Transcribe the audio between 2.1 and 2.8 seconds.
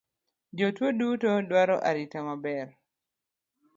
maber